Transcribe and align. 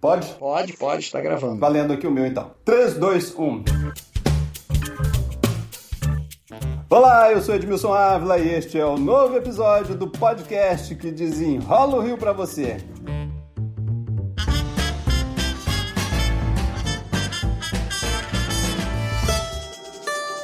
Pode? 0.00 0.32
Pode, 0.34 0.72
pode, 0.74 1.02
está 1.02 1.20
gravando. 1.20 1.58
Valendo 1.58 1.92
aqui 1.92 2.06
o 2.06 2.10
meu 2.10 2.24
então. 2.24 2.52
3, 2.64 2.94
2, 2.94 3.34
1. 3.34 3.64
Olá, 6.88 7.32
eu 7.32 7.42
sou 7.42 7.56
Edmilson 7.56 7.92
Ávila 7.92 8.38
e 8.38 8.48
este 8.48 8.78
é 8.78 8.84
o 8.84 8.96
novo 8.96 9.36
episódio 9.36 9.96
do 9.96 10.08
podcast 10.08 10.94
que 10.94 11.10
desenrola 11.10 11.96
o 11.96 12.00
Rio 12.00 12.16
para 12.16 12.32
você. 12.32 12.76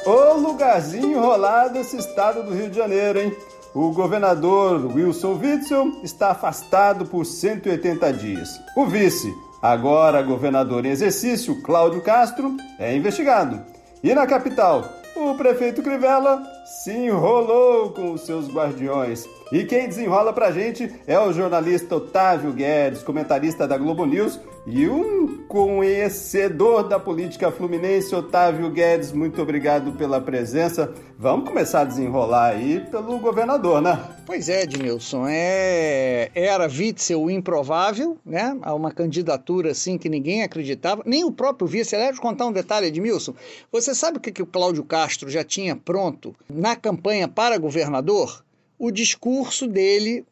Ô 0.05 0.33
lugarzinho 0.33 1.19
rolado 1.21 1.79
esse 1.79 1.97
estado 1.97 2.43
do 2.43 2.53
Rio 2.53 2.69
de 2.69 2.75
Janeiro, 2.75 3.19
hein? 3.19 3.35
O 3.75 3.91
governador 3.91 4.85
Wilson 4.85 5.33
Witzel 5.33 5.99
está 6.01 6.31
afastado 6.31 7.05
por 7.05 7.25
180 7.25 8.13
dias. 8.13 8.49
O 8.73 8.85
vice, 8.85 9.35
agora 9.61 10.21
governador 10.21 10.85
em 10.85 10.89
exercício, 10.89 11.61
Cláudio 11.61 12.01
Castro, 12.01 12.55
é 12.79 12.95
investigado. 12.95 13.61
E 14.03 14.13
na 14.13 14.27
capital, 14.27 14.87
o 15.15 15.33
prefeito 15.35 15.81
Crivella 15.81 16.54
se 16.65 16.91
enrolou 16.91 17.91
com 17.91 18.13
os 18.13 18.21
seus 18.21 18.47
guardiões. 18.47 19.29
E 19.51 19.63
quem 19.63 19.87
desenrola 19.87 20.33
pra 20.33 20.51
gente 20.51 20.91
é 21.05 21.19
o 21.19 21.31
jornalista 21.31 21.95
Otávio 21.95 22.51
Guedes, 22.51 23.03
comentarista 23.03 23.67
da 23.67 23.77
Globo 23.77 24.03
News 24.03 24.39
e 24.65 24.89
um 24.89 25.45
conhecedor 25.47 26.87
da 26.87 26.99
política 26.99 27.51
fluminense. 27.51 28.15
Otávio 28.15 28.71
Guedes, 28.71 29.11
muito 29.11 29.39
obrigado 29.39 29.91
pela 29.91 30.19
presença. 30.19 30.91
Vamos 31.17 31.47
começar 31.47 31.81
a 31.81 31.85
desenrolar 31.85 32.47
aí 32.47 32.79
pelo 32.89 33.19
governador, 33.19 33.79
né? 33.81 34.03
Pois 34.25 34.49
é, 34.49 34.63
Edmilson. 34.63 35.27
É... 35.27 36.31
Era 36.33 36.65
Witzel 36.65 37.21
o 37.21 37.29
improvável, 37.29 38.17
né? 38.25 38.57
A 38.63 38.73
uma 38.73 38.91
candidatura 38.91 39.71
assim 39.71 39.99
que 39.99 40.09
ninguém 40.09 40.41
acreditava, 40.41 41.03
nem 41.05 41.23
o 41.23 41.31
próprio 41.31 41.67
vice. 41.67 41.95
Aliás, 41.95 42.17
contar 42.17 42.47
um 42.47 42.51
detalhe, 42.51 42.87
Edmilson. 42.87 43.35
Você 43.71 43.93
sabe 43.93 44.17
o 44.17 44.19
que, 44.19 44.31
que 44.31 44.41
o 44.41 44.47
Cláudio 44.47 44.83
Castro 44.83 45.29
já 45.29 45.43
tinha 45.43 45.75
pronto 45.75 46.35
na 46.55 46.75
campanha 46.75 47.27
para 47.27 47.57
governador? 47.57 48.43
O 48.79 48.89
discurso 48.89 49.67
dele 49.67 50.25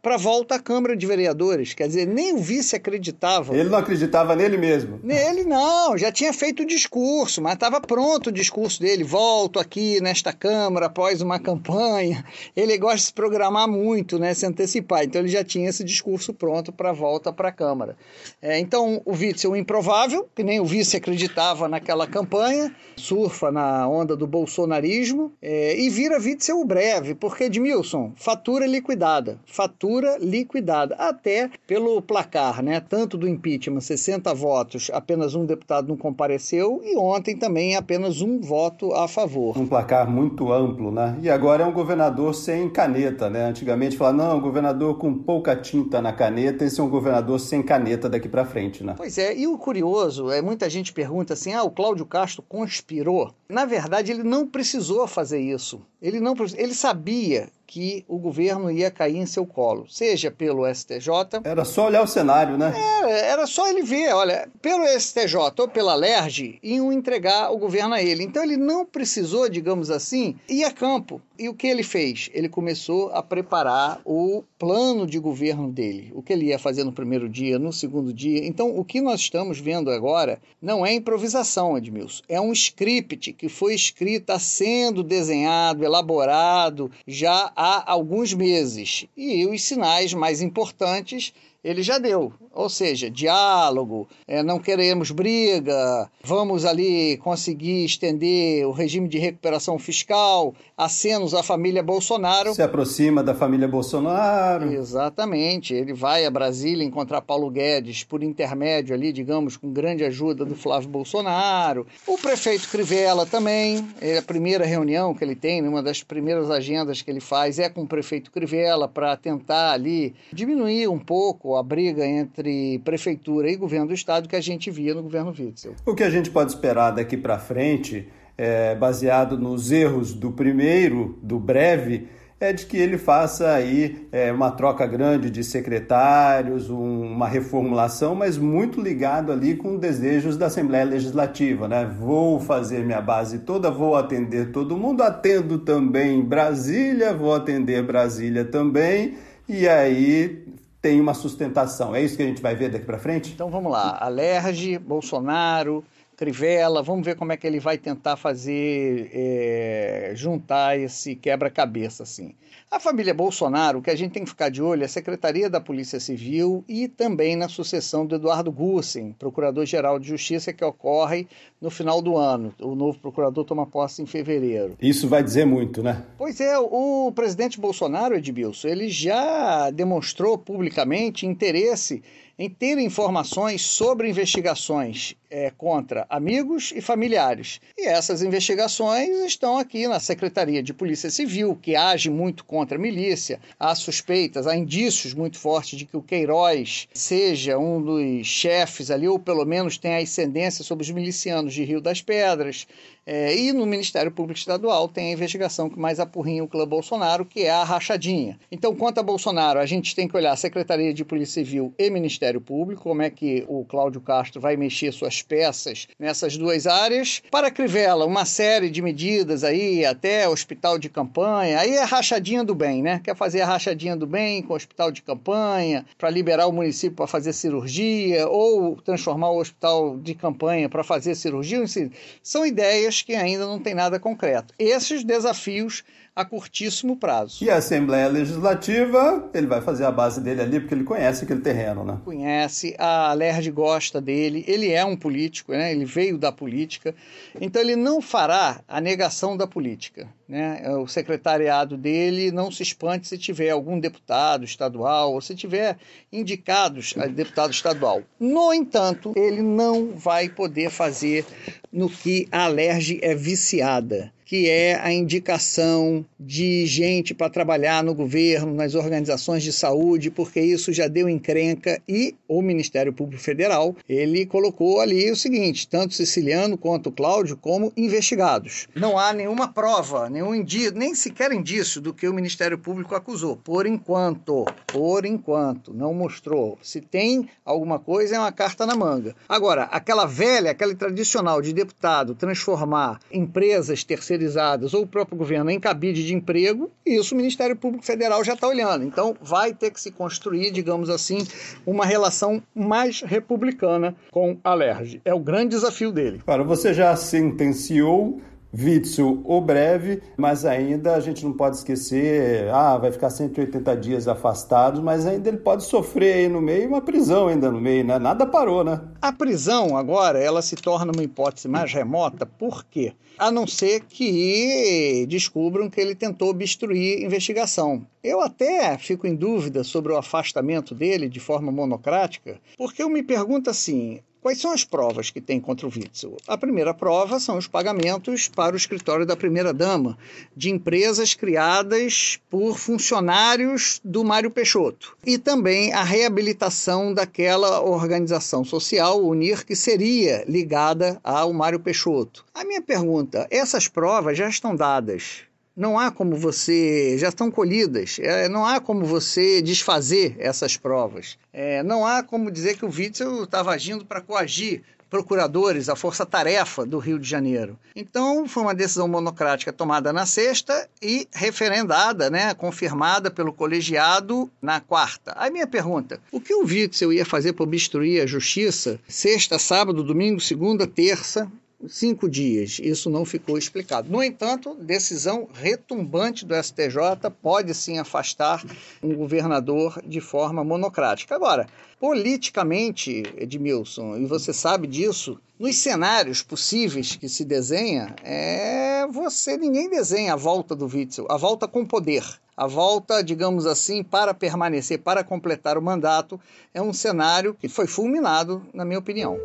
para 0.00 0.14
a 0.14 0.18
volta 0.18 0.54
à 0.54 0.58
Câmara 0.58 0.96
de 0.96 1.06
Vereadores. 1.06 1.74
Quer 1.74 1.88
dizer, 1.88 2.06
nem 2.06 2.34
o 2.34 2.38
vice 2.38 2.74
acreditava. 2.74 3.54
Ele 3.54 3.68
não 3.68 3.78
acreditava 3.78 4.34
nele 4.34 4.56
mesmo. 4.56 4.98
Nele 5.02 5.44
não, 5.44 5.96
já 5.98 6.10
tinha 6.10 6.32
feito 6.32 6.62
o 6.62 6.66
discurso, 6.66 7.42
mas 7.42 7.52
estava 7.54 7.80
pronto 7.80 8.28
o 8.28 8.32
discurso 8.32 8.80
dele. 8.80 9.04
Volto 9.04 9.58
aqui 9.58 10.00
nesta 10.00 10.32
Câmara 10.32 10.86
após 10.86 11.20
uma 11.20 11.38
campanha. 11.38 12.24
Ele 12.56 12.78
gosta 12.78 12.96
de 12.96 13.02
se 13.02 13.12
programar 13.12 13.68
muito, 13.68 14.18
né, 14.18 14.32
se 14.32 14.46
antecipar. 14.46 15.04
Então 15.04 15.20
ele 15.20 15.28
já 15.28 15.44
tinha 15.44 15.68
esse 15.68 15.84
discurso 15.84 16.32
pronto 16.32 16.72
para 16.72 16.90
a 16.90 16.94
volta 16.94 17.32
para 17.32 17.48
a 17.48 17.52
Câmara. 17.52 17.96
É, 18.40 18.58
então 18.58 19.02
o 19.04 19.12
Witzel, 19.12 19.54
improvável, 19.54 20.28
que 20.34 20.42
nem 20.42 20.60
o 20.60 20.64
vice 20.64 20.96
acreditava 20.96 21.68
naquela 21.68 22.06
campanha, 22.06 22.74
surfa 22.96 23.52
na 23.52 23.86
onda 23.86 24.16
do 24.16 24.26
bolsonarismo 24.26 25.32
é, 25.42 25.78
e 25.78 25.90
vira 25.90 26.18
Witzel 26.18 26.64
breve, 26.64 27.14
porque 27.14 27.44
Edmilson, 27.44 28.12
fatura 28.16 28.66
liquidada 28.66 29.38
fatura 29.58 30.18
liquidada, 30.20 30.94
até 30.94 31.50
pelo 31.66 32.00
placar, 32.00 32.62
né? 32.62 32.78
Tanto 32.78 33.18
do 33.18 33.26
impeachment, 33.26 33.80
60 33.80 34.32
votos, 34.32 34.88
apenas 34.94 35.34
um 35.34 35.44
deputado 35.44 35.88
não 35.88 35.96
compareceu, 35.96 36.80
e 36.84 36.96
ontem 36.96 37.36
também 37.36 37.74
apenas 37.74 38.22
um 38.22 38.40
voto 38.40 38.94
a 38.94 39.08
favor. 39.08 39.58
Um 39.58 39.66
placar 39.66 40.08
muito 40.08 40.52
amplo, 40.52 40.92
né? 40.92 41.18
E 41.20 41.28
agora 41.28 41.64
é 41.64 41.66
um 41.66 41.72
governador 41.72 42.36
sem 42.36 42.70
caneta, 42.70 43.28
né? 43.28 43.46
Antigamente 43.46 43.96
falava, 43.96 44.16
não, 44.16 44.40
governador 44.40 44.96
com 44.96 45.12
pouca 45.12 45.56
tinta 45.56 46.00
na 46.00 46.12
caneta, 46.12 46.64
esse 46.64 46.78
é 46.78 46.84
um 46.84 46.88
governador 46.88 47.40
sem 47.40 47.60
caneta 47.60 48.08
daqui 48.08 48.28
para 48.28 48.44
frente, 48.44 48.84
né? 48.84 48.94
Pois 48.96 49.18
é, 49.18 49.36
e 49.36 49.48
o 49.48 49.58
curioso 49.58 50.30
é 50.30 50.40
muita 50.40 50.70
gente 50.70 50.92
pergunta 50.92 51.32
assim: 51.32 51.52
ah, 51.52 51.64
o 51.64 51.70
Cláudio 51.72 52.06
Castro 52.06 52.44
conspirou. 52.48 53.32
Na 53.48 53.64
verdade, 53.64 54.12
ele 54.12 54.22
não 54.22 54.46
precisou 54.46 55.08
fazer 55.08 55.40
isso. 55.40 55.80
Ele 56.00 56.20
não 56.20 56.36
ele 56.56 56.74
sabia 56.74 57.48
que 57.68 58.02
o 58.08 58.18
governo 58.18 58.70
ia 58.70 58.90
cair 58.90 59.18
em 59.18 59.26
seu 59.26 59.44
colo, 59.44 59.86
seja 59.90 60.30
pelo 60.30 60.66
STJ. 60.66 61.42
Era 61.44 61.66
só 61.66 61.86
olhar 61.86 62.02
o 62.02 62.06
cenário, 62.06 62.56
né? 62.56 62.72
É, 62.74 63.28
era 63.28 63.46
só 63.46 63.68
ele 63.68 63.82
ver, 63.82 64.14
olha, 64.14 64.48
pelo 64.62 64.86
STJ 64.98 65.36
ou 65.58 65.68
pela 65.68 65.94
LERJ, 65.94 66.58
iam 66.62 66.90
entregar 66.90 67.52
o 67.52 67.58
governo 67.58 67.94
a 67.94 68.02
ele. 68.02 68.24
Então 68.24 68.42
ele 68.42 68.56
não 68.56 68.86
precisou, 68.86 69.50
digamos 69.50 69.90
assim, 69.90 70.36
ir 70.48 70.64
a 70.64 70.72
campo. 70.72 71.20
E 71.38 71.48
o 71.48 71.54
que 71.54 71.68
ele 71.68 71.84
fez? 71.84 72.30
Ele 72.32 72.48
começou 72.48 73.10
a 73.10 73.22
preparar 73.22 74.00
o 74.04 74.42
plano 74.58 75.06
de 75.06 75.20
governo 75.20 75.70
dele, 75.70 76.10
o 76.12 76.20
que 76.20 76.32
ele 76.32 76.46
ia 76.46 76.58
fazer 76.58 76.82
no 76.82 76.92
primeiro 76.92 77.28
dia, 77.28 77.60
no 77.60 77.72
segundo 77.72 78.12
dia. 78.12 78.44
Então, 78.44 78.76
o 78.76 78.84
que 78.84 79.00
nós 79.00 79.20
estamos 79.20 79.60
vendo 79.60 79.88
agora 79.88 80.40
não 80.60 80.84
é 80.84 80.92
improvisação, 80.92 81.78
Edmilson. 81.78 82.24
É 82.28 82.40
um 82.40 82.50
script 82.52 83.32
que 83.34 83.48
foi 83.48 83.74
escrito, 83.74 84.22
está 84.22 84.38
sendo 84.40 85.04
desenhado, 85.04 85.84
elaborado 85.84 86.90
já 87.06 87.52
há 87.60 87.90
alguns 87.90 88.32
meses. 88.32 89.04
E 89.16 89.44
os 89.44 89.64
sinais 89.64 90.14
mais 90.14 90.40
importantes 90.40 91.34
ele 91.62 91.82
já 91.82 91.98
deu. 91.98 92.32
Ou 92.52 92.68
seja, 92.68 93.10
diálogo, 93.10 94.08
é, 94.26 94.42
não 94.42 94.58
queremos 94.58 95.10
briga, 95.10 96.10
vamos 96.24 96.64
ali 96.64 97.16
conseguir 97.18 97.84
estender 97.84 98.66
o 98.66 98.72
regime 98.72 99.08
de 99.08 99.18
recuperação 99.18 99.78
fiscal, 99.78 100.54
acenos 100.76 101.34
à 101.34 101.42
família 101.42 101.82
Bolsonaro. 101.82 102.54
Se 102.54 102.62
aproxima 102.62 103.22
da 103.22 103.34
família 103.34 103.68
Bolsonaro. 103.68 104.72
Exatamente. 104.72 105.74
Ele 105.74 105.92
vai 105.92 106.24
a 106.24 106.30
Brasília 106.30 106.84
encontrar 106.84 107.20
Paulo 107.20 107.50
Guedes 107.50 108.02
por 108.02 108.22
intermédio 108.22 108.94
ali, 108.94 109.12
digamos, 109.12 109.56
com 109.56 109.72
grande 109.72 110.04
ajuda 110.04 110.44
do 110.44 110.56
Flávio 110.56 110.88
Bolsonaro. 110.88 111.86
O 112.06 112.18
prefeito 112.18 112.68
Crivella 112.68 113.26
também, 113.26 113.86
é 114.00 114.18
a 114.18 114.22
primeira 114.22 114.64
reunião 114.64 115.14
que 115.14 115.22
ele 115.22 115.36
tem, 115.36 115.66
uma 115.66 115.82
das 115.82 116.02
primeiras 116.02 116.50
agendas 116.50 117.02
que 117.02 117.10
ele 117.10 117.20
faz 117.20 117.58
é 117.58 117.68
com 117.68 117.82
o 117.82 117.86
prefeito 117.86 118.30
Crivella 118.30 118.88
para 118.88 119.16
tentar 119.16 119.72
ali 119.72 120.14
diminuir 120.32 120.88
um 120.88 120.98
pouco 120.98 121.47
a 121.56 121.62
briga 121.62 122.06
entre 122.06 122.78
prefeitura 122.80 123.50
e 123.50 123.56
governo 123.56 123.88
do 123.88 123.94
estado 123.94 124.28
que 124.28 124.36
a 124.36 124.40
gente 124.40 124.70
via 124.70 124.94
no 124.94 125.02
governo 125.02 125.34
Witzel. 125.36 125.74
O 125.86 125.94
que 125.94 126.02
a 126.02 126.10
gente 126.10 126.30
pode 126.30 126.52
esperar 126.52 126.90
daqui 126.90 127.16
para 127.16 127.38
frente, 127.38 128.08
é, 128.36 128.74
baseado 128.74 129.38
nos 129.38 129.70
erros 129.70 130.12
do 130.12 130.30
primeiro, 130.32 131.18
do 131.22 131.38
breve, 131.38 132.08
é 132.40 132.52
de 132.52 132.66
que 132.66 132.76
ele 132.76 132.96
faça 132.96 133.52
aí 133.52 134.06
é, 134.12 134.30
uma 134.30 134.50
troca 134.52 134.86
grande 134.86 135.28
de 135.28 135.42
secretários, 135.42 136.70
um, 136.70 137.02
uma 137.02 137.26
reformulação, 137.26 138.14
mas 138.14 138.38
muito 138.38 138.80
ligado 138.80 139.32
ali 139.32 139.56
com 139.56 139.76
desejos 139.76 140.36
da 140.36 140.46
Assembleia 140.46 140.84
Legislativa, 140.84 141.66
né? 141.66 141.84
Vou 141.98 142.38
fazer 142.38 142.84
minha 142.84 143.00
base 143.00 143.40
toda, 143.40 143.70
vou 143.70 143.96
atender 143.96 144.52
todo 144.52 144.76
mundo, 144.76 145.02
atendo 145.02 145.58
também 145.58 146.22
Brasília, 146.22 147.12
vou 147.12 147.34
atender 147.34 147.82
Brasília 147.82 148.44
também, 148.44 149.14
e 149.48 149.66
aí 149.66 150.46
tem 150.80 151.00
uma 151.00 151.14
sustentação. 151.14 151.94
É 151.94 152.02
isso 152.02 152.16
que 152.16 152.22
a 152.22 152.26
gente 152.26 152.40
vai 152.40 152.54
ver 152.54 152.70
daqui 152.70 152.84
para 152.84 152.98
frente? 152.98 153.32
Então 153.32 153.50
vamos 153.50 153.72
lá. 153.72 153.98
Alerge, 154.00 154.78
Bolsonaro, 154.78 155.84
Crivella, 156.18 156.82
vamos 156.82 157.06
ver 157.06 157.14
como 157.14 157.30
é 157.30 157.36
que 157.36 157.46
ele 157.46 157.60
vai 157.60 157.78
tentar 157.78 158.16
fazer, 158.16 159.08
é, 159.14 160.10
juntar 160.16 160.76
esse 160.76 161.14
quebra-cabeça 161.14 162.02
assim. 162.02 162.34
A 162.68 162.80
família 162.80 163.14
Bolsonaro, 163.14 163.78
o 163.78 163.82
que 163.82 163.88
a 163.88 163.94
gente 163.94 164.10
tem 164.10 164.24
que 164.24 164.28
ficar 164.28 164.48
de 164.48 164.60
olho 164.60 164.82
é 164.82 164.86
a 164.86 164.88
Secretaria 164.88 165.48
da 165.48 165.60
Polícia 165.60 166.00
Civil 166.00 166.64
e 166.68 166.88
também 166.88 167.36
na 167.36 167.48
sucessão 167.48 168.04
do 168.04 168.16
Eduardo 168.16 168.50
Gussen, 168.50 169.14
Procurador-Geral 169.16 169.96
de 170.00 170.08
Justiça, 170.08 170.52
que 170.52 170.64
ocorre 170.64 171.28
no 171.60 171.70
final 171.70 172.02
do 172.02 172.16
ano. 172.16 172.52
O 172.60 172.74
novo 172.74 172.98
procurador 172.98 173.44
toma 173.44 173.64
posse 173.64 174.02
em 174.02 174.06
fevereiro. 174.06 174.76
Isso 174.82 175.06
vai 175.06 175.22
dizer 175.22 175.46
muito, 175.46 175.84
né? 175.84 176.04
Pois 176.18 176.40
é, 176.40 176.58
o 176.58 177.12
presidente 177.14 177.60
Bolsonaro, 177.60 178.16
Edmilson, 178.16 178.66
ele 178.66 178.88
já 178.88 179.70
demonstrou 179.70 180.36
publicamente 180.36 181.26
interesse 181.26 182.02
em 182.38 182.48
ter 182.48 182.78
informações 182.78 183.62
sobre 183.62 184.08
investigações 184.08 185.16
é, 185.30 185.50
contra 185.50 186.06
amigos 186.08 186.72
e 186.74 186.80
familiares. 186.80 187.60
E 187.76 187.86
essas 187.86 188.22
investigações 188.22 189.08
estão 189.26 189.58
aqui 189.58 189.88
na 189.88 189.98
Secretaria 189.98 190.62
de 190.62 190.72
Polícia 190.72 191.10
Civil, 191.10 191.58
que 191.60 191.74
age 191.74 192.08
muito 192.08 192.44
contra 192.44 192.78
a 192.78 192.80
milícia. 192.80 193.40
Há 193.58 193.74
suspeitas, 193.74 194.46
há 194.46 194.56
indícios 194.56 195.14
muito 195.14 195.36
fortes 195.36 195.78
de 195.78 195.84
que 195.84 195.96
o 195.96 196.02
Queiroz 196.02 196.88
seja 196.94 197.58
um 197.58 197.82
dos 197.82 198.26
chefes 198.26 198.90
ali, 198.90 199.08
ou 199.08 199.18
pelo 199.18 199.44
menos 199.44 199.76
tenha 199.76 199.98
ascendência 199.98 200.64
sobre 200.64 200.84
os 200.84 200.90
milicianos 200.90 201.52
de 201.52 201.64
Rio 201.64 201.80
das 201.80 202.00
Pedras. 202.00 202.66
É, 203.10 203.34
e 203.34 203.54
no 203.54 203.64
Ministério 203.64 204.12
Público 204.12 204.38
Estadual 204.38 204.86
tem 204.86 205.08
a 205.08 205.12
investigação 205.14 205.70
que 205.70 205.78
mais 205.78 205.98
apurrinha 205.98 206.44
o 206.44 206.46
clã 206.46 206.68
Bolsonaro, 206.68 207.24
que 207.24 207.40
é 207.40 207.50
a 207.50 207.64
rachadinha. 207.64 208.38
Então, 208.52 208.76
quanto 208.76 208.98
a 208.98 209.02
Bolsonaro, 209.02 209.58
a 209.58 209.64
gente 209.64 209.96
tem 209.96 210.06
que 210.06 210.14
olhar 210.14 210.36
Secretaria 210.36 210.92
de 210.92 211.06
Polícia 211.06 211.42
Civil 211.42 211.72
e 211.78 211.88
Ministério 211.88 212.38
Público, 212.38 212.82
como 212.82 213.00
é 213.00 213.08
que 213.08 213.46
o 213.48 213.64
Cláudio 213.64 214.02
Castro 214.02 214.42
vai 214.42 214.58
mexer 214.58 214.92
suas 214.92 215.22
peças 215.22 215.88
nessas 215.98 216.36
duas 216.36 216.66
áreas. 216.66 217.22
Para 217.30 217.50
Crivella, 217.50 218.04
uma 218.04 218.26
série 218.26 218.68
de 218.68 218.82
medidas 218.82 219.42
aí, 219.42 219.86
até 219.86 220.28
hospital 220.28 220.78
de 220.78 220.90
campanha. 220.90 221.60
Aí 221.60 221.70
é 221.70 221.84
rachadinha 221.84 222.44
do 222.44 222.54
bem, 222.54 222.82
né? 222.82 223.00
Quer 223.02 223.16
fazer 223.16 223.40
a 223.40 223.46
rachadinha 223.46 223.96
do 223.96 224.06
bem 224.06 224.42
com 224.42 224.52
o 224.52 224.56
hospital 224.56 224.92
de 224.92 225.00
campanha, 225.00 225.86
para 225.96 226.10
liberar 226.10 226.46
o 226.46 226.52
município 226.52 226.96
para 226.96 227.06
fazer 227.06 227.32
cirurgia, 227.32 228.28
ou 228.28 228.76
transformar 228.76 229.30
o 229.30 229.40
hospital 229.40 229.96
de 229.96 230.14
campanha 230.14 230.68
para 230.68 230.84
fazer 230.84 231.14
cirurgia. 231.14 231.56
Enfim, 231.56 231.90
são 232.22 232.44
ideias 232.44 232.97
que 233.04 233.14
ainda 233.14 233.46
não 233.46 233.58
tem 233.58 233.74
nada 233.74 233.98
concreto. 233.98 234.54
Esses 234.58 235.04
desafios 235.04 235.84
a 236.18 236.24
curtíssimo 236.24 236.96
prazo. 236.96 237.44
E 237.44 237.48
a 237.48 237.58
Assembleia 237.58 238.08
Legislativa, 238.08 239.30
ele 239.32 239.46
vai 239.46 239.60
fazer 239.60 239.84
a 239.84 239.90
base 239.92 240.20
dele 240.20 240.42
ali, 240.42 240.58
porque 240.58 240.74
ele 240.74 240.82
conhece 240.82 241.22
aquele 241.22 241.40
terreno, 241.40 241.84
né? 241.84 241.96
Conhece, 242.04 242.74
a 242.76 243.12
Lerge 243.12 243.52
gosta 243.52 244.00
dele, 244.00 244.44
ele 244.48 244.72
é 244.72 244.84
um 244.84 244.96
político, 244.96 245.52
né? 245.52 245.70
ele 245.70 245.84
veio 245.84 246.18
da 246.18 246.32
política, 246.32 246.92
então 247.40 247.62
ele 247.62 247.76
não 247.76 248.02
fará 248.02 248.60
a 248.66 248.80
negação 248.80 249.36
da 249.36 249.46
política. 249.46 250.08
Né? 250.28 250.62
O 250.76 250.86
secretariado 250.86 251.74
dele 251.76 252.30
não 252.30 252.50
se 252.50 252.62
espante 252.62 253.08
se 253.08 253.16
tiver 253.16 253.48
algum 253.48 253.80
deputado 253.80 254.44
estadual 254.44 255.14
ou 255.14 255.22
se 255.22 255.34
tiver 255.34 255.78
indicados 256.12 256.94
a 256.98 257.06
deputado 257.06 257.50
estadual. 257.50 258.02
No 258.20 258.52
entanto, 258.52 259.14
ele 259.16 259.40
não 259.40 259.96
vai 259.96 260.28
poder 260.28 260.68
fazer 260.68 261.24
no 261.72 261.88
que 261.88 262.28
a 262.30 262.46
Lerge 262.46 262.98
é 263.02 263.14
viciada 263.14 264.12
que 264.28 264.46
é 264.46 264.74
a 264.74 264.92
indicação 264.92 266.04
de 266.20 266.66
gente 266.66 267.14
para 267.14 267.30
trabalhar 267.30 267.82
no 267.82 267.94
governo, 267.94 268.52
nas 268.52 268.74
organizações 268.74 269.42
de 269.42 269.50
saúde, 269.50 270.10
porque 270.10 270.38
isso 270.38 270.70
já 270.70 270.86
deu 270.86 271.08
encrenca 271.08 271.80
e 271.88 272.14
o 272.28 272.42
Ministério 272.42 272.92
Público 272.92 273.22
Federal, 273.22 273.74
ele 273.88 274.26
colocou 274.26 274.82
ali 274.82 275.10
o 275.10 275.16
seguinte, 275.16 275.66
tanto 275.66 275.94
Siciliano 275.94 276.58
quanto 276.58 276.92
Cláudio 276.92 277.38
como 277.38 277.72
investigados. 277.74 278.68
Não 278.74 278.98
há 278.98 279.14
nenhuma 279.14 279.48
prova, 279.48 280.10
nenhum 280.10 280.34
indício, 280.34 280.74
nem 280.74 280.94
sequer 280.94 281.32
indício 281.32 281.80
do 281.80 281.94
que 281.94 282.06
o 282.06 282.12
Ministério 282.12 282.58
Público 282.58 282.94
acusou, 282.94 283.34
por 283.34 283.64
enquanto, 283.64 284.44
por 284.66 285.06
enquanto, 285.06 285.72
não 285.72 285.94
mostrou. 285.94 286.58
Se 286.60 286.82
tem 286.82 287.30
alguma 287.46 287.78
coisa, 287.78 288.16
é 288.16 288.18
uma 288.18 288.30
carta 288.30 288.66
na 288.66 288.76
manga. 288.76 289.16
Agora, 289.26 289.62
aquela 289.62 290.04
velha, 290.04 290.50
aquela 290.50 290.74
tradicional 290.74 291.40
de 291.40 291.54
deputado 291.54 292.14
transformar 292.14 293.00
empresas 293.10 293.82
terceirizadas 293.84 294.17
terceirizadas 294.18 294.74
ou 294.74 294.82
o 294.82 294.86
próprio 294.86 295.16
governo 295.16 295.50
em 295.50 295.60
cabide 295.60 296.04
de 296.04 296.14
emprego, 296.14 296.70
isso 296.84 297.14
o 297.14 297.16
Ministério 297.16 297.56
Público 297.56 297.84
Federal 297.84 298.22
já 298.24 298.34
está 298.34 298.48
olhando. 298.48 298.84
Então, 298.84 299.16
vai 299.20 299.54
ter 299.54 299.70
que 299.70 299.80
se 299.80 299.90
construir, 299.90 300.50
digamos 300.50 300.90
assim, 300.90 301.18
uma 301.64 301.86
relação 301.86 302.42
mais 302.54 303.00
republicana 303.00 303.94
com 304.10 304.36
a 304.42 304.54
LERJ. 304.54 305.00
É 305.04 305.14
o 305.14 305.20
grande 305.20 305.50
desafio 305.50 305.92
dele. 305.92 306.20
Para 306.24 306.42
você 306.42 306.74
já 306.74 306.94
sentenciou 306.96 308.20
Witzel 308.56 309.20
ou 309.24 309.40
breve, 309.40 310.02
mas 310.16 310.44
ainda 310.44 310.94
a 310.94 311.00
gente 311.00 311.24
não 311.24 311.32
pode 311.32 311.56
esquecer, 311.56 312.48
ah, 312.50 312.78
vai 312.78 312.90
ficar 312.90 313.10
180 313.10 313.76
dias 313.76 314.08
afastado, 314.08 314.82
mas 314.82 315.06
ainda 315.06 315.28
ele 315.28 315.38
pode 315.38 315.64
sofrer 315.64 316.14
aí 316.14 316.28
no 316.28 316.40
meio 316.40 316.68
uma 316.68 316.80
prisão 316.80 317.28
ainda 317.28 317.50
no 317.50 317.60
meio, 317.60 317.84
né? 317.84 317.98
Nada 317.98 318.26
parou, 318.26 318.64
né? 318.64 318.80
A 319.00 319.12
prisão 319.12 319.76
agora, 319.76 320.18
ela 320.18 320.42
se 320.42 320.56
torna 320.56 320.92
uma 320.92 321.02
hipótese 321.02 321.48
mais 321.48 321.72
remota, 321.72 322.24
por 322.24 322.64
quê? 322.64 322.92
A 323.18 323.30
não 323.30 323.46
ser 323.46 323.80
que 323.80 325.06
descubram 325.08 325.68
que 325.68 325.80
ele 325.80 325.94
tentou 325.94 326.30
obstruir 326.30 327.02
investigação. 327.02 327.84
Eu 328.02 328.20
até 328.20 328.78
fico 328.78 329.06
em 329.06 329.14
dúvida 329.14 329.64
sobre 329.64 329.92
o 329.92 329.96
afastamento 329.96 330.74
dele 330.74 331.08
de 331.08 331.18
forma 331.18 331.50
monocrática, 331.50 332.40
porque 332.56 332.82
eu 332.82 332.88
me 332.88 333.02
pergunto 333.02 333.50
assim, 333.50 334.00
Quais 334.20 334.40
são 334.40 334.50
as 334.50 334.64
provas 334.64 335.10
que 335.10 335.20
tem 335.20 335.40
contra 335.40 335.66
o 335.66 335.70
Witzel? 335.70 336.16
A 336.26 336.36
primeira 336.36 336.74
prova 336.74 337.20
são 337.20 337.38
os 337.38 337.46
pagamentos 337.46 338.26
para 338.26 338.54
o 338.54 338.56
escritório 338.56 339.06
da 339.06 339.16
primeira-dama 339.16 339.96
de 340.36 340.50
empresas 340.50 341.14
criadas 341.14 342.18
por 342.28 342.58
funcionários 342.58 343.80
do 343.84 344.04
Mário 344.04 344.30
Peixoto. 344.30 344.96
E 345.06 345.18
também 345.18 345.72
a 345.72 345.84
reabilitação 345.84 346.92
daquela 346.92 347.60
organização 347.60 348.44
social, 348.44 349.04
UNIR, 349.04 349.46
que 349.46 349.54
seria 349.54 350.24
ligada 350.26 351.00
ao 351.04 351.32
Mário 351.32 351.60
Peixoto. 351.60 352.24
A 352.34 352.44
minha 352.44 352.60
pergunta: 352.60 353.26
essas 353.30 353.68
provas 353.68 354.18
já 354.18 354.28
estão 354.28 354.54
dadas 354.54 355.28
não 355.58 355.76
há 355.76 355.90
como 355.90 356.14
você, 356.14 356.96
já 356.98 357.08
estão 357.08 357.32
colhidas, 357.32 357.98
é, 358.00 358.28
não 358.28 358.46
há 358.46 358.60
como 358.60 358.84
você 358.84 359.42
desfazer 359.42 360.14
essas 360.20 360.56
provas. 360.56 361.18
É, 361.32 361.64
não 361.64 361.84
há 361.84 362.00
como 362.00 362.30
dizer 362.30 362.56
que 362.56 362.64
o 362.64 362.70
Witzel 362.70 363.24
estava 363.24 363.50
agindo 363.50 363.84
para 363.84 364.00
coagir 364.00 364.62
procuradores, 364.88 365.68
a 365.68 365.74
força-tarefa 365.76 366.64
do 366.64 366.78
Rio 366.78 366.98
de 366.98 367.08
Janeiro. 367.08 367.58
Então, 367.74 368.26
foi 368.26 368.44
uma 368.44 368.54
decisão 368.54 368.86
monocrática 368.88 369.52
tomada 369.52 369.92
na 369.92 370.06
sexta 370.06 370.68
e 370.80 371.08
referendada, 371.12 372.08
né, 372.08 372.32
confirmada 372.34 373.10
pelo 373.10 373.32
colegiado 373.32 374.30
na 374.40 374.60
quarta. 374.60 375.12
Aí 375.16 375.30
minha 375.30 375.46
pergunta, 375.46 376.00
o 376.12 376.20
que 376.20 376.34
o 376.34 376.44
Witzel 376.44 376.92
ia 376.92 377.04
fazer 377.04 377.32
para 377.32 377.42
obstruir 377.42 378.00
a 378.00 378.06
justiça 378.06 378.80
sexta, 378.88 379.38
sábado, 379.40 379.82
domingo, 379.82 380.20
segunda, 380.20 380.66
terça 380.68 381.30
cinco 381.66 382.08
dias. 382.08 382.60
Isso 382.62 382.88
não 382.88 383.04
ficou 383.04 383.36
explicado. 383.36 383.90
No 383.90 384.02
entanto, 384.02 384.54
decisão 384.54 385.28
retumbante 385.32 386.24
do 386.24 386.34
STJ 386.34 387.10
pode 387.20 387.54
sim 387.54 387.78
afastar 387.78 388.44
um 388.82 388.94
governador 388.94 389.82
de 389.84 390.00
forma 390.00 390.44
monocrática. 390.44 391.14
Agora, 391.14 391.46
politicamente, 391.80 393.02
Edmilson, 393.16 393.96
e 393.96 394.06
você 394.06 394.32
sabe 394.32 394.66
disso, 394.66 395.18
nos 395.38 395.56
cenários 395.56 396.22
possíveis 396.22 396.96
que 396.96 397.08
se 397.08 397.24
desenha, 397.24 397.94
é 398.02 398.86
você 398.86 399.36
ninguém 399.36 399.68
desenha 399.68 400.14
a 400.14 400.16
volta 400.16 400.54
do 400.54 400.66
Witzel, 400.66 401.06
a 401.10 401.16
volta 401.16 401.46
com 401.46 401.64
poder. 401.64 402.04
A 402.36 402.46
volta, 402.46 403.02
digamos 403.02 403.46
assim, 403.46 403.82
para 403.82 404.14
permanecer, 404.14 404.78
para 404.78 405.02
completar 405.02 405.58
o 405.58 405.62
mandato, 405.62 406.20
é 406.54 406.62
um 406.62 406.72
cenário 406.72 407.34
que 407.34 407.48
foi 407.48 407.66
fulminado, 407.66 408.46
na 408.54 408.64
minha 408.64 408.78
opinião. 408.78 409.18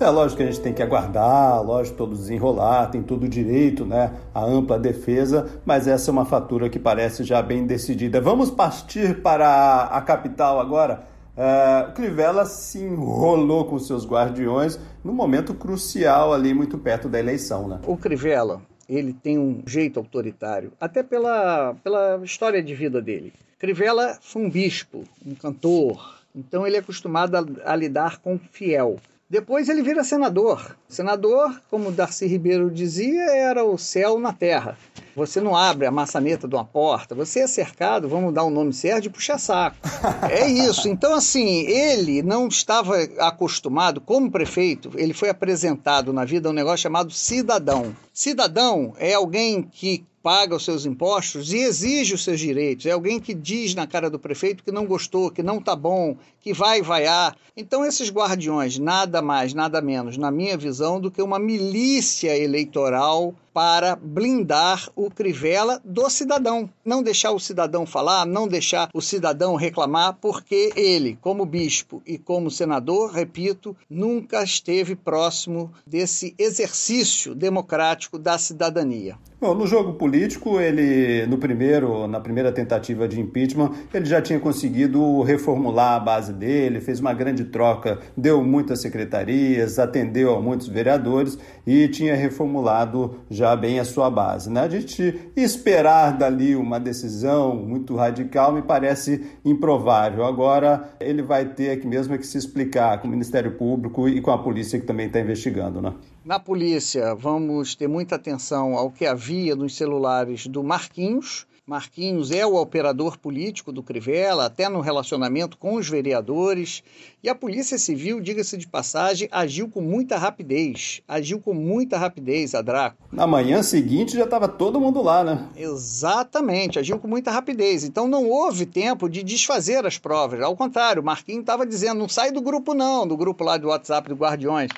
É 0.00 0.10
lógico 0.10 0.38
que 0.38 0.42
a 0.42 0.46
gente 0.46 0.60
tem 0.60 0.72
que 0.72 0.82
aguardar, 0.82 1.62
lógico, 1.62 1.96
todo 1.96 2.16
desenrolar, 2.16 2.86
tem 2.86 3.02
todo 3.02 3.24
o 3.24 3.28
direito, 3.28 3.84
né? 3.84 4.12
A 4.34 4.44
ampla 4.44 4.78
defesa, 4.78 5.48
mas 5.64 5.86
essa 5.86 6.10
é 6.10 6.12
uma 6.12 6.24
fatura 6.24 6.68
que 6.68 6.78
parece 6.78 7.22
já 7.22 7.40
bem 7.40 7.66
decidida. 7.66 8.20
Vamos 8.20 8.50
partir 8.50 9.22
para 9.22 9.84
a 9.84 10.00
capital 10.02 10.58
agora. 10.58 11.04
Uh, 11.36 11.88
o 11.88 11.92
Crivella 11.92 12.44
se 12.44 12.78
enrolou 12.78 13.64
com 13.64 13.78
seus 13.78 14.06
guardiões 14.06 14.78
num 15.02 15.14
momento 15.14 15.54
crucial 15.54 16.34
ali, 16.34 16.52
muito 16.52 16.76
perto 16.76 17.08
da 17.08 17.18
eleição, 17.18 17.68
né? 17.68 17.80
O 17.86 17.96
Crivella, 17.96 18.60
ele 18.88 19.14
tem 19.14 19.38
um 19.38 19.62
jeito 19.64 19.98
autoritário, 19.98 20.72
até 20.80 21.02
pela, 21.02 21.74
pela 21.82 22.20
história 22.22 22.62
de 22.62 22.74
vida 22.74 23.00
dele. 23.00 23.32
Crivella 23.58 24.18
foi 24.20 24.42
um 24.42 24.50
bispo, 24.50 25.04
um 25.24 25.34
cantor, 25.34 26.18
então 26.34 26.66
ele 26.66 26.76
é 26.76 26.80
acostumado 26.80 27.36
a, 27.36 27.72
a 27.72 27.76
lidar 27.76 28.18
com 28.18 28.38
fiel. 28.38 28.98
Depois 29.32 29.70
ele 29.70 29.80
vira 29.80 30.04
senador. 30.04 30.76
Senador, 30.86 31.58
como 31.70 31.90
Darcy 31.90 32.26
Ribeiro 32.26 32.70
dizia, 32.70 33.30
era 33.30 33.64
o 33.64 33.78
céu 33.78 34.18
na 34.18 34.30
terra. 34.30 34.76
Você 35.16 35.40
não 35.40 35.56
abre 35.56 35.86
a 35.86 35.90
maçaneta 35.90 36.46
de 36.46 36.54
uma 36.54 36.66
porta, 36.66 37.14
você 37.14 37.40
é 37.40 37.46
cercado, 37.46 38.10
vamos 38.10 38.34
dar 38.34 38.44
o 38.44 38.48
um 38.48 38.50
nome 38.50 38.74
certo, 38.74 39.04
de 39.04 39.10
puxa-saco. 39.10 39.78
É 40.30 40.46
isso. 40.46 40.86
Então, 40.86 41.14
assim, 41.14 41.60
ele 41.62 42.22
não 42.22 42.46
estava 42.46 42.94
acostumado, 43.20 44.02
como 44.02 44.30
prefeito, 44.30 44.90
ele 44.96 45.14
foi 45.14 45.30
apresentado 45.30 46.12
na 46.12 46.26
vida 46.26 46.50
um 46.50 46.52
negócio 46.52 46.82
chamado 46.82 47.10
cidadão. 47.10 47.96
Cidadão 48.12 48.92
é 48.98 49.14
alguém 49.14 49.62
que 49.62 50.04
paga 50.22 50.54
os 50.54 50.64
seus 50.64 50.86
impostos 50.86 51.52
e 51.52 51.58
exige 51.58 52.14
os 52.14 52.22
seus 52.22 52.38
direitos. 52.38 52.86
É 52.86 52.92
alguém 52.92 53.18
que 53.18 53.34
diz 53.34 53.74
na 53.74 53.86
cara 53.86 54.08
do 54.08 54.18
prefeito 54.18 54.62
que 54.62 54.70
não 54.70 54.86
gostou, 54.86 55.30
que 55.30 55.42
não 55.42 55.58
está 55.58 55.74
bom, 55.74 56.16
que 56.40 56.52
vai 56.52 56.80
vaiar. 56.80 57.36
Então, 57.56 57.84
esses 57.84 58.10
guardiões, 58.10 58.78
nada 58.78 59.20
mais, 59.20 59.52
nada 59.52 59.80
menos, 59.80 60.16
na 60.16 60.30
minha 60.30 60.56
visão, 60.56 61.00
do 61.00 61.10
que 61.10 61.20
uma 61.20 61.38
milícia 61.38 62.36
eleitoral 62.36 63.34
para 63.52 63.94
blindar 63.96 64.88
o 64.96 65.10
Crivella 65.10 65.80
do 65.84 66.08
cidadão. 66.08 66.70
Não 66.84 67.02
deixar 67.02 67.32
o 67.32 67.40
cidadão 67.40 67.84
falar, 67.84 68.24
não 68.24 68.48
deixar 68.48 68.88
o 68.94 69.00
cidadão 69.02 69.56
reclamar, 69.56 70.16
porque 70.20 70.72
ele, 70.74 71.18
como 71.20 71.44
bispo 71.44 72.02
e 72.06 72.16
como 72.16 72.50
senador, 72.50 73.10
repito, 73.10 73.76
nunca 73.90 74.42
esteve 74.42 74.96
próximo 74.96 75.72
desse 75.86 76.34
exercício 76.38 77.34
democrático 77.34 78.18
da 78.18 78.38
cidadania. 78.38 79.18
Bom, 79.42 79.56
no 79.56 79.66
jogo 79.66 79.94
político, 79.94 80.60
ele 80.60 81.26
no 81.26 81.36
primeiro, 81.36 82.06
na 82.06 82.20
primeira 82.20 82.52
tentativa 82.52 83.08
de 83.08 83.20
impeachment, 83.20 83.72
ele 83.92 84.04
já 84.04 84.22
tinha 84.22 84.38
conseguido 84.38 85.20
reformular 85.22 85.96
a 85.96 85.98
base 85.98 86.32
dele, 86.32 86.80
fez 86.80 87.00
uma 87.00 87.12
grande 87.12 87.46
troca, 87.46 87.98
deu 88.16 88.40
muitas 88.44 88.80
secretarias, 88.80 89.80
atendeu 89.80 90.32
a 90.36 90.40
muitos 90.40 90.68
vereadores 90.68 91.36
e 91.66 91.88
tinha 91.88 92.14
reformulado 92.14 93.16
já 93.28 93.56
bem 93.56 93.80
a 93.80 93.84
sua 93.84 94.08
base. 94.08 94.48
Né? 94.48 94.60
A 94.60 94.68
gente 94.68 95.32
esperar 95.34 96.16
dali 96.16 96.54
uma 96.54 96.78
decisão 96.78 97.56
muito 97.56 97.96
radical 97.96 98.52
me 98.52 98.62
parece 98.62 99.26
improvável. 99.44 100.24
Agora 100.24 100.94
ele 101.00 101.20
vai 101.20 101.46
ter 101.46 101.72
aqui 101.72 101.84
mesmo 101.84 102.16
que 102.16 102.28
se 102.28 102.38
explicar 102.38 103.00
com 103.00 103.08
o 103.08 103.10
Ministério 103.10 103.50
Público 103.56 104.08
e 104.08 104.20
com 104.20 104.30
a 104.30 104.38
polícia 104.38 104.78
que 104.78 104.86
também 104.86 105.08
está 105.08 105.18
investigando. 105.18 105.82
Né? 105.82 105.92
Na 106.24 106.38
polícia, 106.38 107.16
vamos 107.16 107.74
ter 107.74 107.88
muita 107.88 108.14
atenção 108.14 108.76
ao 108.76 108.92
que 108.92 109.04
havia 109.04 109.56
nos 109.56 109.74
celulares 109.74 110.46
do 110.46 110.62
Marquinhos. 110.62 111.48
Marquinhos 111.66 112.30
é 112.30 112.46
o 112.46 112.54
operador 112.54 113.18
político 113.18 113.72
do 113.72 113.82
Crivella, 113.82 114.46
até 114.46 114.68
no 114.68 114.80
relacionamento 114.80 115.58
com 115.58 115.74
os 115.74 115.88
vereadores. 115.88 116.84
E 117.22 117.28
a 117.28 117.36
Polícia 117.36 117.78
Civil, 117.78 118.20
diga-se 118.20 118.58
de 118.58 118.66
passagem, 118.66 119.28
agiu 119.30 119.68
com 119.68 119.80
muita 119.80 120.18
rapidez. 120.18 121.02
Agiu 121.06 121.38
com 121.38 121.54
muita 121.54 121.96
rapidez, 121.96 122.52
a 122.52 122.60
Draco. 122.60 122.96
Na 123.12 123.28
manhã 123.28 123.62
seguinte 123.62 124.16
já 124.16 124.24
estava 124.24 124.48
todo 124.48 124.80
mundo 124.80 125.00
lá, 125.00 125.22
né? 125.22 125.48
Exatamente, 125.54 126.80
agiu 126.80 126.98
com 126.98 127.06
muita 127.06 127.30
rapidez. 127.30 127.84
Então 127.84 128.08
não 128.08 128.28
houve 128.28 128.66
tempo 128.66 129.08
de 129.08 129.22
desfazer 129.22 129.86
as 129.86 129.96
provas. 129.98 130.40
Ao 130.40 130.56
contrário, 130.56 131.00
o 131.00 131.04
Marquinhos 131.04 131.42
estava 131.42 131.64
dizendo: 131.64 132.00
não 132.00 132.08
sai 132.08 132.32
do 132.32 132.40
grupo, 132.40 132.74
não, 132.74 133.06
do 133.06 133.16
grupo 133.16 133.44
lá 133.44 133.56
do 133.56 133.68
WhatsApp 133.68 134.08
do 134.08 134.16
Guardiões 134.16 134.72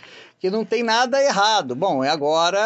que 0.45 0.51
não 0.51 0.63
tem 0.63 0.83
nada 0.83 1.23
errado. 1.23 1.75
Bom, 1.75 2.05
é 2.05 2.11
agora 2.11 2.59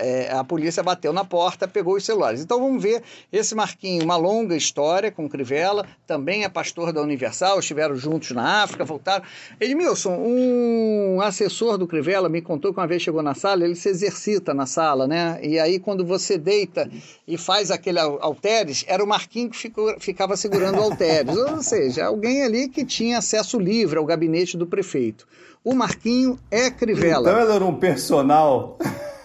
é, 0.00 0.32
a 0.32 0.42
polícia 0.42 0.82
bateu 0.82 1.12
na 1.12 1.26
porta, 1.26 1.68
pegou 1.68 1.94
os 1.94 2.02
celulares. 2.06 2.40
Então 2.40 2.58
vamos 2.58 2.82
ver 2.82 3.02
esse 3.30 3.54
Marquinho, 3.54 4.02
uma 4.02 4.16
longa 4.16 4.56
história 4.56 5.12
com 5.12 5.28
Crivella, 5.28 5.86
também 6.06 6.44
é 6.44 6.48
pastor 6.48 6.94
da 6.94 7.02
Universal, 7.02 7.58
estiveram 7.58 7.96
juntos 7.96 8.30
na 8.30 8.62
África, 8.62 8.85
voltaram. 8.86 9.24
Edmilson, 9.60 10.16
um 10.16 11.20
assessor 11.20 11.76
do 11.76 11.86
Crivella 11.86 12.28
me 12.28 12.40
contou 12.40 12.72
que 12.72 12.80
uma 12.80 12.86
vez 12.86 13.02
chegou 13.02 13.22
na 13.22 13.34
sala, 13.34 13.64
ele 13.64 13.74
se 13.74 13.88
exercita 13.88 14.54
na 14.54 14.66
sala, 14.66 15.06
né? 15.06 15.38
E 15.42 15.58
aí 15.58 15.78
quando 15.78 16.04
você 16.04 16.38
deita 16.38 16.88
e 17.26 17.36
faz 17.36 17.70
aquele 17.70 17.98
halteres, 17.98 18.84
era 18.88 19.02
o 19.02 19.06
Marquinho 19.06 19.50
que 19.50 19.56
ficou, 19.56 19.98
ficava 20.00 20.36
segurando 20.36 20.78
o 20.78 20.82
halteres. 20.82 21.36
Ou 21.36 21.62
seja, 21.62 22.06
alguém 22.06 22.42
ali 22.42 22.68
que 22.68 22.84
tinha 22.84 23.18
acesso 23.18 23.58
livre 23.58 23.98
ao 23.98 24.04
gabinete 24.04 24.56
do 24.56 24.66
prefeito. 24.66 25.26
O 25.64 25.74
Marquinho 25.74 26.38
é 26.50 26.70
Crivella. 26.70 27.28
Então 27.28 27.42
ele 27.42 27.52
era 27.52 27.64
um 27.64 27.74
personal. 27.74 28.78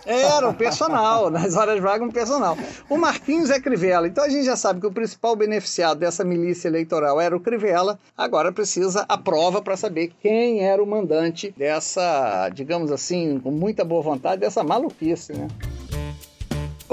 Era 0.05 0.47
um 0.47 0.53
personal, 0.53 1.29
nas 1.31 1.55
horas 1.55 1.79
vagas 1.79 2.07
um 2.07 2.11
personal. 2.11 2.57
O 2.89 2.97
Marquinhos 2.97 3.49
é 3.49 3.59
Crivella, 3.59 4.07
então 4.07 4.23
a 4.23 4.29
gente 4.29 4.45
já 4.45 4.55
sabe 4.55 4.81
que 4.81 4.87
o 4.87 4.91
principal 4.91 5.35
beneficiado 5.35 5.99
dessa 5.99 6.23
milícia 6.23 6.67
eleitoral 6.67 7.19
era 7.19 7.35
o 7.35 7.39
Crivella, 7.39 7.99
agora 8.17 8.51
precisa 8.51 9.05
a 9.07 9.17
prova 9.17 9.61
para 9.61 9.77
saber 9.77 10.11
quem 10.21 10.63
era 10.63 10.81
o 10.81 10.87
mandante 10.87 11.53
dessa, 11.57 12.49
digamos 12.49 12.91
assim, 12.91 13.39
com 13.39 13.51
muita 13.51 13.83
boa 13.83 14.01
vontade, 14.01 14.41
dessa 14.41 14.63
maluquice, 14.63 15.33
né? 15.33 15.47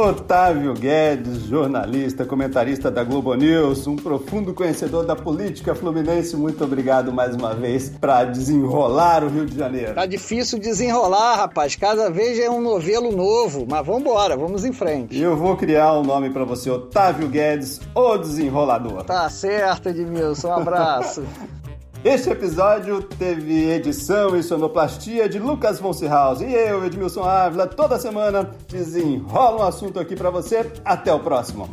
Otávio 0.00 0.74
Guedes, 0.74 1.42
jornalista, 1.46 2.24
comentarista 2.24 2.88
da 2.88 3.02
Globo 3.02 3.34
News, 3.34 3.88
um 3.88 3.96
profundo 3.96 4.54
conhecedor 4.54 5.04
da 5.04 5.16
política 5.16 5.74
fluminense. 5.74 6.36
Muito 6.36 6.62
obrigado 6.62 7.12
mais 7.12 7.34
uma 7.34 7.52
vez 7.52 7.88
para 8.00 8.24
desenrolar 8.24 9.24
o 9.24 9.28
Rio 9.28 9.44
de 9.44 9.58
Janeiro. 9.58 9.94
Tá 9.94 10.06
difícil 10.06 10.60
desenrolar, 10.60 11.34
rapaz. 11.34 11.74
Cada 11.74 12.08
vez 12.10 12.38
é 12.38 12.48
um 12.48 12.60
novelo 12.60 13.10
novo, 13.10 13.66
mas 13.68 13.84
vamos 13.84 14.02
embora, 14.02 14.36
vamos 14.36 14.64
em 14.64 14.72
frente. 14.72 15.16
E 15.16 15.20
eu 15.20 15.36
vou 15.36 15.56
criar 15.56 15.98
um 15.98 16.04
nome 16.04 16.30
para 16.30 16.44
você, 16.44 16.70
Otávio 16.70 17.26
Guedes, 17.26 17.80
o 17.92 18.16
desenrolador. 18.16 19.02
Tá 19.02 19.28
certo, 19.28 19.88
Edmilson. 19.88 20.48
Um 20.48 20.52
abraço. 20.52 21.24
Este 22.04 22.30
episódio 22.30 23.02
teve 23.02 23.70
edição 23.72 24.36
e 24.36 24.42
sonoplastia 24.42 25.28
de 25.28 25.38
Lucas 25.40 25.80
Voncehouse 25.80 26.44
e 26.44 26.54
eu, 26.54 26.84
Edmilson 26.84 27.24
Ávila, 27.24 27.66
toda 27.66 27.98
semana 27.98 28.50
desenrola 28.68 29.64
um 29.64 29.66
assunto 29.66 29.98
aqui 29.98 30.14
para 30.14 30.30
você. 30.30 30.70
Até 30.84 31.12
o 31.12 31.18
próximo. 31.18 31.68